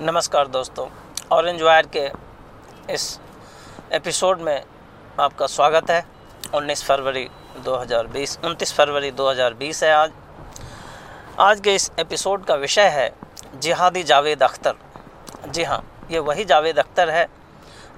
[0.00, 0.86] नमस्कार दोस्तों
[1.32, 2.04] orange wire के
[2.92, 3.02] इस
[3.92, 4.62] एपिसोड में
[5.20, 6.04] आपका स्वागत है।
[6.54, 7.26] 19 फरवरी
[7.64, 10.12] 2020 29 फरवरी 2020 है आज।
[11.38, 13.10] आज के इस एपिसोड का विषय है
[13.60, 14.76] जिहादी जावेद अख्तर।
[15.48, 17.26] जी हाँ ये वही जावेद अख्तर है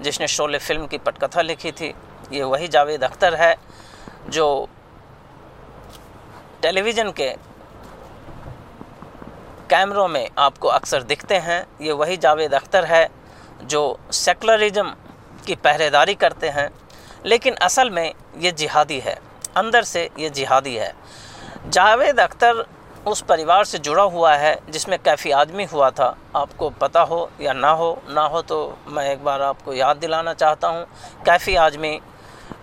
[0.01, 1.93] जिसने शोले फ़िल्म की पटकथा लिखी थी।
[2.31, 3.55] ये वही जावेद अख्तर है
[4.29, 4.49] जो
[6.61, 7.35] टेलीविज़न के
[9.73, 13.07] कैमरों में आपको अक्सर दिखते हैं। ये वही जावेद अख्तर है,
[13.63, 14.93] जो सेकुलरिज्म
[15.45, 16.69] की पहरेदारी करते हैं।
[17.25, 19.17] लेकिन असल में ये जिहादी है,
[19.57, 20.93] अंदर से ये जिहादी है।
[21.67, 22.65] जावेद अख्तर
[23.07, 27.53] उस परिवार से जुड़ा हुआ है, जिसमें कैफ़ी आदमी हुआ था। आपको पता हो या
[27.53, 30.85] ना हो ना हो तो मैं एक बार आपको याद दिलाना चाहता हूँ।
[31.25, 31.99] कैफ़ी आदमी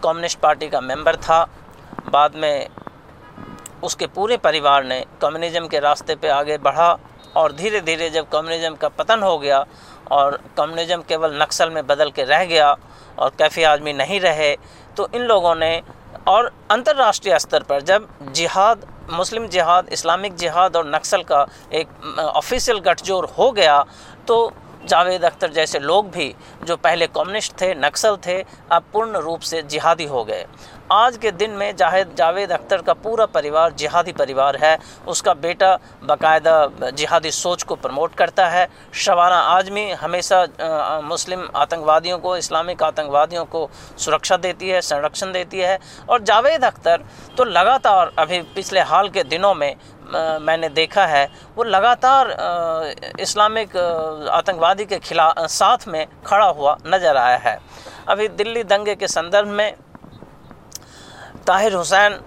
[0.02, 1.46] कम्युनिस्ट पार्टी का मेंबर था।
[2.08, 2.68] बाद में
[3.84, 6.96] उसके पूरे परिवार ने कम्युनिज़्म के रास्ते पे आगे बढ़ा
[7.36, 9.64] और धीरे धीरे जब कम्युनिज़्म का पतन हो गया
[10.12, 12.70] और कम्युनिज़्म केवल नक्सल में बदल के रह गया
[13.18, 14.54] और कैफ़ी आदमी नहीं रहे
[14.96, 15.80] तो इन लोगों ने
[16.28, 22.78] और अंतर्राष्ट्रीय स्तर पर जब जिहाद, मुस्लिम जिहाद, इस्लामिक जिहाद और नक्सल का एक ऑफिशियल
[22.80, 23.84] गठजोड़ हो गया
[24.28, 24.52] तो
[24.88, 28.38] जावेद अख्तर जैसे लोग भी जो पहले कम्युनिस्ट थे, नक्सल थे,
[28.72, 30.44] अब पूर्ण रूप से जिहादी हो गए।
[30.92, 34.76] आज के दिन में जाहिद जावेद अख्तर का पूरा परिवार जिहादी परिवार है।
[35.08, 35.74] उसका बेटा
[36.04, 38.66] बाकायदा जिहादी सोच को प्रमोट करता है।
[38.96, 40.42] शवाना आजमी हमेशा
[41.02, 47.04] मुस्लिम आतंकवादियों को, इस्लामिक आतंकवादियों को सुरक्षा देती है, संरक्षण देती है। और जावेद अख्तर
[47.36, 49.74] तो लगातार, अभी पिछले हाल के दिनों में
[50.40, 52.30] मैंने देखा है, वो लगातार
[53.20, 57.58] इस्लामिक आतंकवादी के खिलाफ साथ में खड़ा हुआ नज़र आया है।
[58.08, 59.74] अभी दिल्ली दंगे के संदर्भ में
[61.46, 62.18] ताहिर हुसैन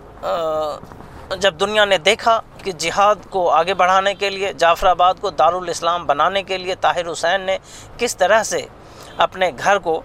[1.41, 6.05] जब दुनिया ने देखा कि जिहाद को आगे बढ़ाने के लिए, जाफराबाद को दारुल इस्लाम
[6.07, 7.57] बनाने के लिए ताहिर हुसैन ने
[7.99, 8.67] किस तरह से
[9.19, 10.03] अपने घर को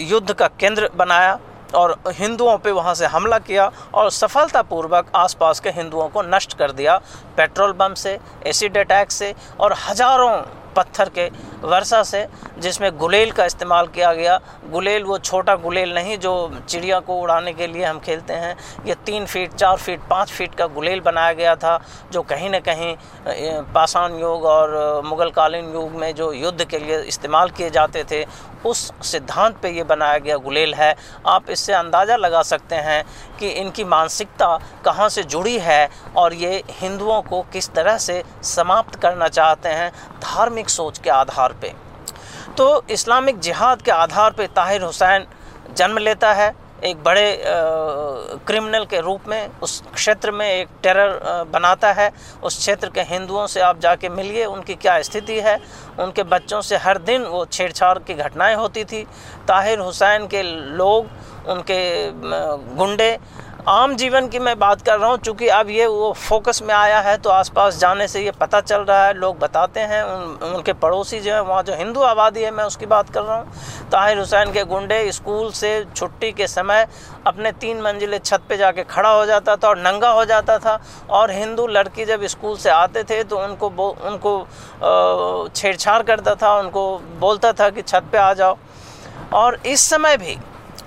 [0.00, 1.38] युद्ध का केंद्र बनाया
[1.74, 6.72] और हिंदुओं पे वहाँ से हमला किया और सफलतापूर्वक आसपास के हिंदुओं को नष्ट कर
[6.72, 6.96] दिया
[7.36, 10.36] पेट्रोल बम से, एसिड अटैक से और हज़ारों
[10.76, 11.28] पत्थर के
[11.64, 12.26] वर्षा से
[12.62, 14.38] जिसमें गुलेल का इस्तेमाल किया गया।
[14.70, 18.56] गुलेल वो छोटा गुलेल नहीं, जो चिड़िया को उड़ाने के लिए हम खेलते हैं।
[18.86, 21.78] ये तीन फीट चार फीट पाँच फीट का गुलेल बनाया गया था,
[22.12, 22.94] जो कहीं ना कहीं
[23.74, 28.24] पाषाण युग और मुग़ल कालीन युग में जो युद्ध के लिए इस्तेमाल किए जाते थे,
[28.66, 30.94] उस सिद्धांत पे ये बनाया गया गुलेल है।
[31.26, 33.02] आप इससे अंदाज़ा लगा सकते हैं
[33.38, 39.00] कि इनकी मानसिकता कहाँ से जुड़ी है और ये हिंदुओं को किस तरह से समाप्त
[39.02, 39.90] करना चाहते हैं,
[40.22, 41.74] धार्मिक सोच के आधार पे।
[42.56, 45.26] तो इस्लामिक जिहाद के आधार पर ताहिर हुसैन
[45.76, 46.54] जन्म लेता है।
[46.84, 47.42] एक बड़े
[48.46, 52.10] क्रिमिनल के रूप में उस क्षेत्र में एक टेरर बनाता है।
[52.42, 55.58] उस क्षेत्र के हिंदुओं से आप जाके मिलिए, उनकी क्या स्थिति है?
[56.00, 59.04] उनके बच्चों से हर दिन वो छेड़छाड़ की घटनाएँ होती थी।
[59.48, 61.06] ताहिर हुसैन के लोग,
[61.48, 62.10] उनके
[62.76, 63.18] गुंडे
[63.68, 67.00] आम जीवन की मैं बात कर रहा हूँ, चूँकि अब ये वो फोकस में आया
[67.00, 70.72] है तो आसपास जाने से ये पता चल रहा है, लोग बताते हैं, उन, उनके
[70.74, 74.18] पड़ोसी जो है, वहाँ जो हिंदू आबादी है, मैं उसकी बात कर रहा हूँ। ताहिर
[74.18, 76.86] हुसैन के गुंडे स्कूल से छुट्टी के समय
[77.26, 80.78] अपने तीन मंजिले छत पे जाके खड़ा हो जाता था और नंगा हो जाता था
[81.10, 86.98] और हिंदू लड़की जब स्कूल से आते थे तो उनको उनको छेड़छाड़ करता था, उनको
[87.20, 88.56] बोलता था कि छत पे आ जाओ।
[89.34, 90.38] और इस समय भी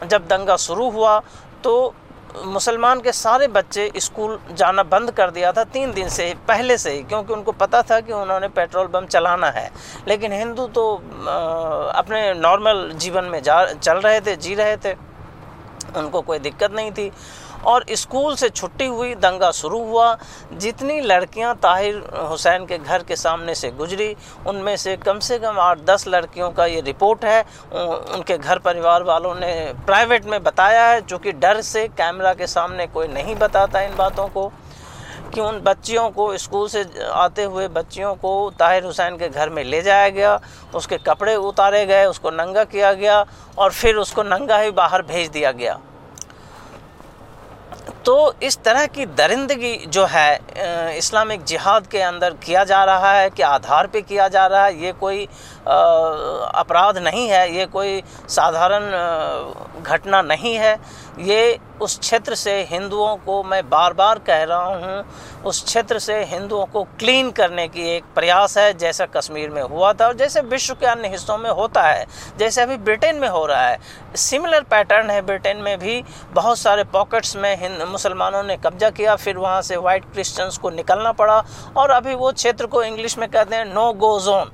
[0.03, 1.19] जब दंगा शुरू हुआ
[1.63, 1.93] तो
[2.43, 6.91] मुसलमान के सारे बच्चे स्कूल जाना बंद कर दिया था तीन दिन से, पहले से
[6.91, 9.69] ही, क्योंकि उनको पता था कि उन्होंने पेट्रोल बम चलाना है।
[10.07, 10.93] लेकिन हिंदू तो
[11.95, 14.93] अपने नॉर्मल जीवन में जा, चल रहे थे, जी रहे थे।
[15.97, 17.11] उनको कोई दिक्कत नहीं थी।
[17.65, 20.17] और स्कूल से छुट्टी हुई, दंगा शुरू हुआ।
[20.55, 24.15] जितनी लड़कियाँ ताहिर हुसैन के घर के सामने से गुजरी,
[24.47, 27.41] उनमें से कम से कम आठ दस लड़कियों का ये रिपोर्ट है।
[27.73, 32.87] उनके घर परिवार वालों ने प्राइवेट में बताया है चूँकि डर से कैमरा के सामने
[32.87, 34.51] कोई नहीं बताता इन बातों को,
[35.25, 39.63] कि उन बच्चियों को स्कूल से आते हुए बच्चियों को ताहिर हुसैन के घर में
[39.63, 40.39] ले जाया गया।
[40.75, 43.25] उसके कपड़े उतारे गए, उसको नंगा किया गया
[43.57, 45.79] और फिर उसको नंगा ही बाहर भेज दिया गया।
[48.05, 53.29] तो इस तरह की दरिंदगी जो है इस्लामिक जिहाद के अंदर किया जा रहा है
[53.29, 55.25] कि आधार पे किया जा रहा है, ये कोई
[55.65, 58.85] अपराध नहीं है, ये कोई साधारण
[59.83, 60.77] घटना नहीं है।
[61.19, 65.03] ये उस क्षेत्र से हिंदुओं को मैं बार बार कह रहा हूँ,
[65.45, 69.91] उस क्षेत्र से हिंदुओं को क्लीन करने की एक प्रयास है, जैसा कश्मीर में हुआ
[69.93, 72.05] था और जैसे विश्व के अन्य हिस्सों में होता है,
[72.39, 73.79] जैसे अभी ब्रिटेन में हो रहा है।
[74.17, 76.03] सिमिलर पैटर्न है ब्रिटेन में भी,
[76.33, 81.11] बहुत सारे पॉकेट्स में मुसलमानों ने कब्जा किया, फिर वहाँ से वाइट क्रिश्चियंस को निकलना
[81.13, 81.43] पड़ा
[81.77, 84.51] और अभी वो क्षेत्र को इंग्लिश में कहते हैं नो गो जोन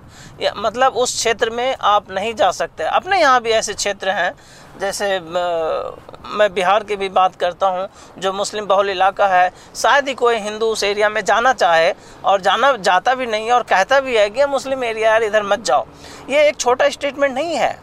[0.57, 4.33] मतलब उस क्षेत्र में आप नहीं जा सकते। अपने यहाँ भी ऐसे क्षेत्र हैं,
[4.79, 7.87] जैसे मैं बिहार की भी बात करता हूँ,
[8.17, 11.93] जो मुस्लिम बहुल इलाका है, शायद ही कोई हिंदू उस एरिया में जाना चाहे
[12.25, 15.43] और जाना, जाता भी नहीं है और कहता भी है कि मुस्लिम एरिया यार इधर
[15.43, 15.85] मत जाओ।
[16.29, 17.79] ये एक छोटा स्टेटमेंट नहीं है।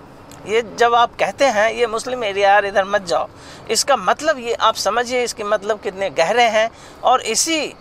[0.46, 3.28] ये जब आप कहते हैं, ये मुस्लिम एरिया यार इधर मत जाओ,
[3.70, 6.70] इसका मतलब ये आप समझिए, इसके मतलब कितने गहरे हैं
[7.02, 7.74] और इसी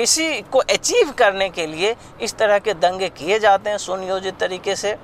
[0.00, 4.76] इसी को अचीव करने के लिए इस तरह के दंगे किए जाते हैं सुनियोजित तरीके
[4.76, 4.96] से।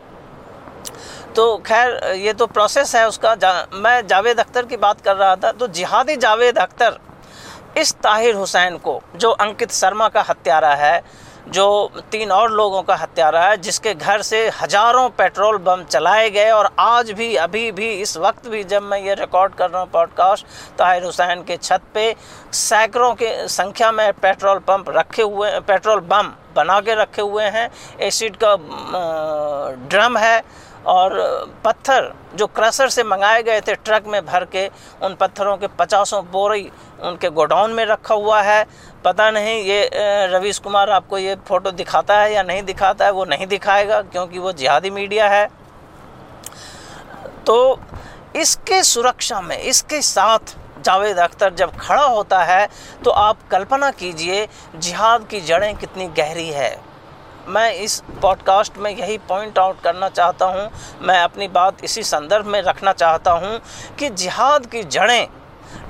[1.36, 5.36] तो खैर ये तो प्रोसेस है उसका। जा, मैं जावेद अख्तर की बात कर रहा
[5.36, 6.98] था तो जिहादी जावेद अख्तर
[7.76, 11.02] इस ताहिर हुसैन को जो अंकित शर्मा का हत्यारा है
[11.48, 11.66] जो
[12.12, 16.70] तीन और लोगों का हत्यारा है, जिसके घर से हज़ारों पेट्रोल बम चलाए गए और
[16.78, 20.46] आज भी, अभी भी, इस वक्त भी जब मैं ये रिकॉर्ड कर रहा हूँ पॉडकास्ट
[20.78, 22.14] ताहिर हुसैन के छत पे
[22.54, 27.68] सैकड़ों के संख्या में पेट्रोल पंप रखे हुए, पेट्रोल बम बना के रखे हुए हैं।
[28.00, 28.54] एसिड का
[29.88, 30.42] ड्रम है
[30.86, 31.12] और
[31.64, 34.66] पत्थर जो क्रशर से मंगाए गए थे ट्रक में भर के,
[35.02, 36.70] उन पत्थरों के पचासों बोरी
[37.00, 38.64] उनके गोडाउन में रखा हुआ है।
[39.04, 39.88] पता नहीं ये
[40.28, 44.38] रवीश कुमार आपको ये फ़ोटो दिखाता है या नहीं दिखाता है, वो नहीं दिखाएगा क्योंकि
[44.38, 45.46] वो जिहादी मीडिया है।
[47.46, 47.78] तो
[48.36, 52.68] इसके सुरक्षा में, इसके साथ जावेद अख्तर जब खड़ा होता है
[53.04, 54.46] तो आप कल्पना कीजिए
[54.76, 56.70] जिहाद की जड़ें कितनी गहरी है।
[57.48, 60.70] मैं इस पॉडकास्ट में यही पॉइंट आउट करना चाहता हूँ।
[61.02, 63.60] मैं अपनी बात इसी संदर्भ में रखना चाहता हूँ
[63.98, 65.28] कि जिहाद की जड़ें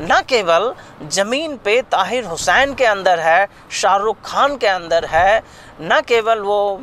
[0.01, 5.43] न केवल ज़मीन पे ताहिर हुसैन के अंदर है, शाहरुख खान के अंदर है,
[5.81, 6.79] न केवल वो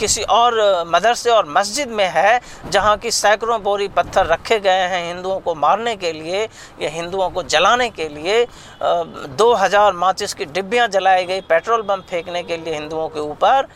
[0.00, 5.06] किसी और मदरसे और मस्जिद में है, जहाँ की सैकड़ों बोरी पत्थर रखे गए हैं
[5.06, 6.42] हिंदुओं को मारने के लिए
[6.82, 8.44] या हिंदुओं को जलाने के लिए।
[8.82, 13.68] दो हज़ार माचिस की डिब्बियाँ जलाई गई पेट्रोल बम फेंकने के लिए हिंदुओं के ऊपर,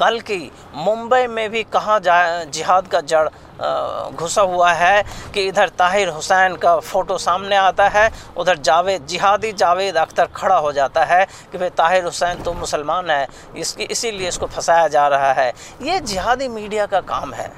[0.00, 3.28] बल्कि मुंबई में भी कहाँ जा, जिहाद का जड़
[3.62, 5.02] घुसा हुआ है
[5.34, 10.56] कि इधर ताहिर हुसैन का फ़ोटो सामने आता है, उधर जावेद, जिहादी जावेद अख्तर खड़ा
[10.56, 13.26] हो जाता है कि भाई ताहिर हुसैन तो मुसलमान है,
[13.56, 15.52] इसकी, इसीलिए इसको फंसाया जा रहा है।
[15.82, 17.50] ये जिहादी मीडिया का काम है।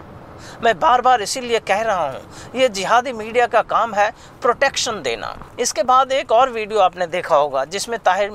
[0.63, 2.21] मैं बार बार इसीलिए कह रहा हूँ,
[2.55, 4.11] ये जिहादी मीडिया का काम है
[4.43, 8.31] प्रोटेक्शन देना। इसके बाद एक और वीडियो आपने देखा होगा, जिसमें ताहिर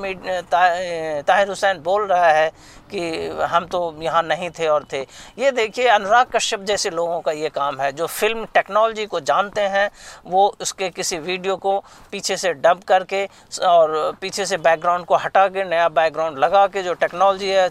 [1.24, 2.52] ताहिर हुसैन बोल रहा है
[2.92, 5.02] कि हम तो यहाँ नहीं थे और थे।
[5.40, 9.62] ये देखिए, अनुराग कश्यप जैसे लोगों का ये काम है। जो फ़िल्म टेक्नोलॉजी को जानते
[9.64, 9.90] हैं,
[10.26, 11.78] वो उसके किसी वीडियो को
[12.12, 13.26] पीछे से डब करके
[13.64, 17.68] और पीछे से बैकग्राउंड को हटा के, नया बैकग्राउंड लगा के जो टेक्नोलॉजी है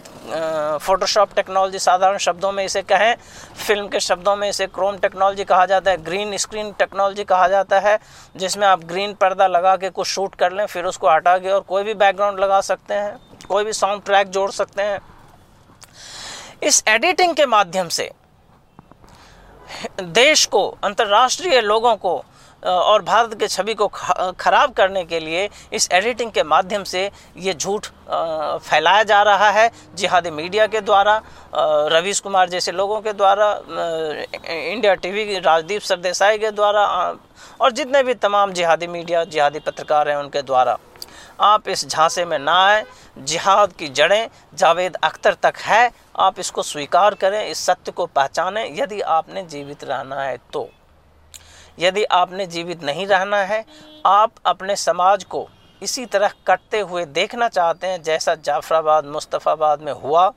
[0.79, 3.15] फ़ोटोशॉप टेक्नोलॉजी साधारण शब्दों में इसे कहें
[3.57, 7.79] फ़िल्म के शब्दों में इसे क्रोम टेक्नोलॉजी कहा जाता है ग्रीन स्क्रीन टेक्नोलॉजी कहा जाता
[7.79, 7.97] है,
[8.35, 11.61] जिसमें आप ग्रीन पर्दा लगा के कुछ शूट कर लें, फिर उसको हटा के और
[11.61, 13.17] कोई भी बैकग्राउंड लगा सकते हैं।
[13.49, 14.99] कोई भी साउंड ट्रैक जोड़ सकते हैं।
[16.63, 18.11] इस एडिटिंग के माध्यम से
[20.01, 22.23] देश को, अंतर्राष्ट्रीय लोगों को
[22.63, 27.53] और भारत के छवि को ख़राब करने के लिए इस एडिटिंग के माध्यम से ये
[27.53, 27.85] झूठ
[28.61, 31.15] फैलाया जा रहा है जिहादी मीडिया के द्वारा
[31.89, 36.85] रवीश कुमार जैसे लोगों के द्वारा इंडिया टीवी राजदीप सरदेसाई के द्वारा
[37.61, 40.77] और जितने भी तमाम जिहादी मीडिया, जिहादी पत्रकार हैं उनके द्वारा।
[41.39, 42.83] आप इस झांसे में ना आए।
[43.17, 48.75] जिहाद की जड़ें जावेद अख्तर तक है। आप इसको स्वीकार करें, इस सत्य को पहचानें,
[48.75, 50.69] यदि आपने जीवित रहना है तो।
[51.79, 53.65] यदि आपने जीवित नहीं रहना है,
[54.05, 55.47] आप अपने समाज को
[55.81, 60.31] इसी तरह कटते हुए देखना चाहते हैं, जैसा जाफराबाद, मुस्तफ़ाबाद में हुआ,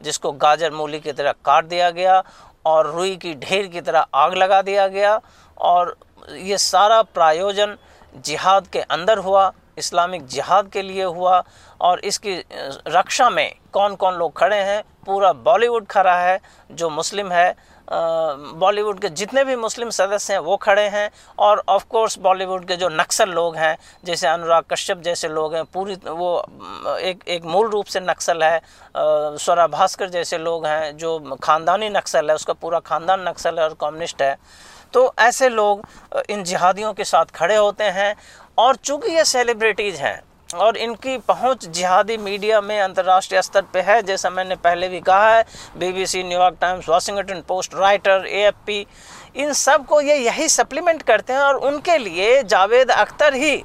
[0.00, 2.22] जिसको गाजर मूली की तरह काट दिया गया
[2.66, 5.20] और रुई की ढेर की तरह आग लगा दिया गया
[5.58, 5.96] और
[6.30, 7.76] ये सारा प्रायोजन
[8.24, 11.42] जिहाद के अंदर हुआ। इस्लामिक जिहाद के लिए हुआ
[11.80, 12.42] और इसकी
[12.88, 14.82] रक्षा में कौन कौन लोग खड़े हैं?
[15.06, 16.38] पूरा बॉलीवुड खड़ा है,
[16.70, 17.54] जो मुस्लिम है
[17.88, 22.76] बॉलीवुड के जितने भी मुस्लिम सदस्य हैं, वो खड़े हैं और ऑफ़ कोर्स बॉलीवुड के
[22.76, 27.70] जो नक्सल लोग हैं, जैसे अनुराग कश्यप जैसे लोग हैं, पूरी वो एक एक मूल
[27.70, 28.60] रूप से नक्सल है
[28.96, 33.76] स्वरा भास्कर जैसे लोग हैं, जो ख़ानदानी नक्सल है, उसका पूरा ख़ानदान नक्सल है और
[33.80, 34.36] कम्युनिस्ट है।
[34.94, 35.86] तो ऐसे लोग
[36.30, 38.14] इन जिहादियों के साथ खड़े होते हैं
[38.58, 40.20] और चूँकि ये सेलिब्रिटीज़ हैं
[40.54, 45.30] और इनकी पहुँच जिहादी मीडिया में अंतर्राष्ट्रीय स्तर पे है, जैसा मैंने पहले भी कहा
[45.30, 45.44] है
[45.78, 48.86] BBC New York Times Washington Post Reuters AFP
[49.36, 53.64] इन सबको ये यही सप्लीमेंट करते हैं और उनके लिए जावेद अख्तर ही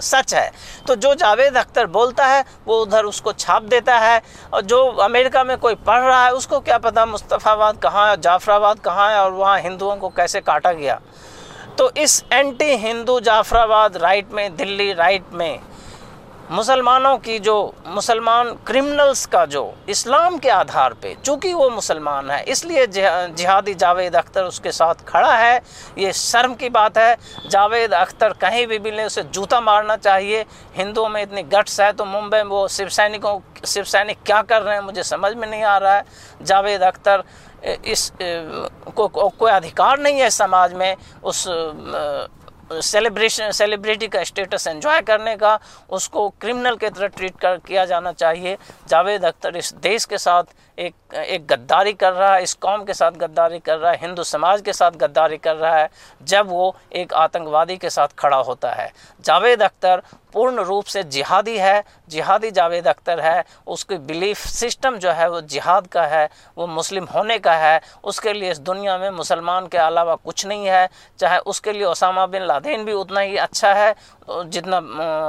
[0.00, 0.50] सच है।
[0.86, 4.20] तो जो जावेद अख्तर बोलता है, वो उधर उसको छाप देता है
[4.54, 8.78] और जो अमेरिका में कोई पढ़ रहा है, उसको क्या पता मुस्तफ़ाबाद कहाँ है, जाफराबाद
[8.80, 11.00] कहाँ है और वहाँ हिंदुओं को कैसे काटा गया।
[11.78, 15.60] तो इस एंटी हिंदू जाफराबाद राइट में, दिल्ली राइट में
[16.50, 17.54] मुसलमानों की जो
[17.86, 24.16] मुसलमान क्रिमिनल्स का जो इस्लाम के आधार पे, चूँकि वो मुसलमान है, इसलिए जिहादी जावेद
[24.16, 25.60] अख्तर उसके साथ खड़ा है,
[25.98, 27.16] ये शर्म की बात है।
[27.50, 30.44] जावेद अख्तर कहीं भी मिले, उसे जूता मारना चाहिए।
[30.76, 34.62] हिंदुओं में इतनी गट्स है तो मुंबई में वो शिव सैनिकों शिव सैनिक क्या कर
[34.62, 36.04] रहे हैं, मुझे समझ में नहीं आ रहा है।
[36.42, 37.24] जावेद अख्तर
[37.64, 41.44] इस को, को कोई अधिकार नहीं है समाज में उस
[42.84, 45.58] सेलिब्रेशन सेलिब्रिटी का स्टेटस एंजॉय करने का
[45.90, 48.56] उसको क्रिमिनल के तरह ट्रीट कर किया जाना चाहिए।
[48.88, 50.44] जावेद अख्तर इस देश के साथ
[50.78, 54.22] एक एक गद्दारी कर रहा है, इस कौम के साथ गद्दारी कर रहा है, हिंदू
[54.24, 55.88] समाज के साथ गद्दारी कर रहा है,
[56.22, 58.92] जब वो एक आतंकवादी के साथ खड़ा होता है।
[59.24, 65.10] जावेद अख्तर पूर्ण रूप से जिहादी है, जिहादी जावेद अख्तर है, उसकी बिलीफ सिस्टम जो
[65.10, 69.10] है वो जिहाद का है, वो मुस्लिम होने का है, उसके लिए इस दुनिया में
[69.10, 70.88] मुसलमान के अलावा कुछ नहीं है,
[71.18, 73.94] चाहे उसके लिए ओसामा बिन लादेन भी उतना ही अच्छा है,
[74.28, 74.76] जितना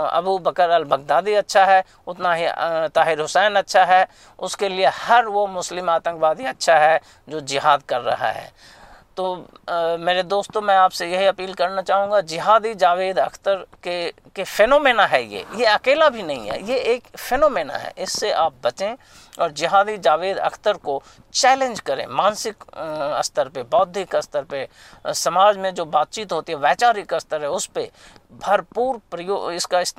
[0.10, 2.48] अबू बकर अल बगदादी अच्छा है, उतना ही
[2.90, 4.08] ताहिर हुसैन अच्छा है,
[4.40, 5.48] उसके लिए हर वो
[5.90, 8.52] आतंकवादी अच्छा है जो जिहाद कर रहा है।
[9.20, 9.32] तो
[9.70, 13.96] आ, मेरे दोस्तों मैं आपसे यही अपील करना चाहूँगा जिहादी जावेद अख्तर के
[14.36, 18.54] के फेनोमेना है ये। ये अकेला भी नहीं है ये एक फेनोमेना है। इससे आप
[18.64, 18.96] बचें
[19.40, 21.02] और जिहादी जावेद अख्तर को
[21.34, 22.64] चैलेंज करें मानसिक
[23.26, 24.68] स्तर पे बौद्धिक स्तर पे।
[25.06, 27.88] समाज में जो बातचीत होती है वैचारिक स्तर है उस पर
[28.40, 29.96] भरपूर प्रयोग इसका इस,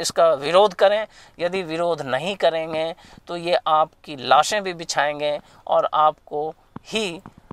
[0.00, 1.06] इसका विरोध करें।
[1.38, 2.92] यदि विरोध नहीं करेंगे
[3.28, 6.52] तो ये आपकी लाशें भी बिछाएँगे और आपको
[6.86, 7.08] ही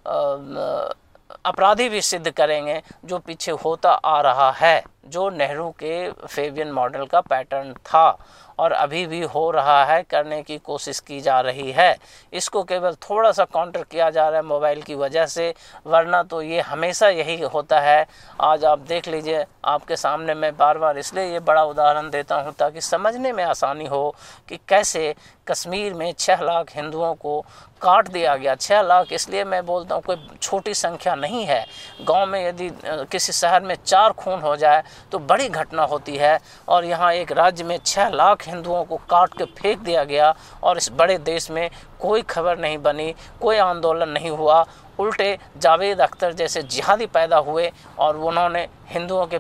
[0.06, 7.06] अपराधी भी सिद्ध करेंगे जो पीछे होता आ रहा है। जो नेहरू के फेबियन मॉडल
[7.06, 8.18] का पैटर्न था
[8.60, 11.96] और अभी भी हो रहा है, करने की कोशिश की जा रही है।
[12.34, 15.54] इसको केवल थोड़ा सा काउंटर किया जा रहा है मोबाइल की वजह से,
[15.88, 18.06] वरना तो ये हमेशा यही होता है।
[18.42, 22.54] आज आप देख लीजिए, आपके सामने मैं बार बार इसलिए ये बड़ा उदाहरण देता हूँ
[22.54, 24.16] ताकि समझने में आसानी हो
[24.50, 25.14] कि कैसे
[25.48, 27.40] कश्मीर में छः लाख हिंदुओं को
[27.82, 31.66] काट दिया गया। छः लाख इसलिए मैं बोलता हूँ कोई छोटी संख्या नहीं है।
[32.02, 32.70] गाँव में यदि
[33.12, 37.32] किसी शहर में चार खून हो जाए तो बड़ी घटना होती है और यहाँ एक
[37.32, 40.34] राज्य में छः लाख हिंदुओं को काट के फेंक दिया गया
[40.64, 41.70] और इस बड़े देश में
[42.02, 44.66] कोई खबर नहीं बनी, कोई आंदोलन नहीं हुआ।
[45.00, 49.40] उल्टे जावेद अख्तर जैसे जिहादी पैदा हुए और उन्होंने हिंदुओं के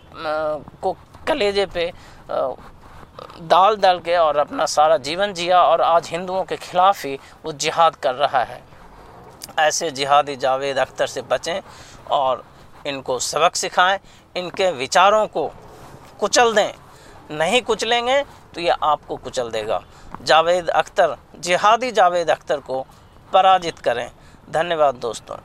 [0.82, 0.96] को
[1.28, 1.92] कलेजे पे
[3.44, 7.52] दाल दल के और अपना सारा जीवन जिया और आज हिंदुओं के खिलाफ ही वो
[7.54, 8.62] जिहाद कर रहा है।
[9.60, 11.62] ऐसे जिहादी जावेद अख्तर से बचें
[12.12, 12.44] और
[12.88, 14.00] इनको सबक सिखाएँ,
[14.36, 15.48] इनके विचारों को
[16.20, 16.74] कुचल दें।
[17.32, 18.22] नहीं कुचलेंगे
[18.54, 19.82] तो ये आपको कुचल देगा।
[20.24, 22.86] जावेद अख्तर, जिहादी जावेद अख्तर को
[23.34, 24.10] पराजित करें।
[24.50, 25.38] धन्यवाद दोस्तों।